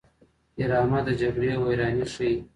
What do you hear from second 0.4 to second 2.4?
ډرامه د جګړې ویرانۍ ښيي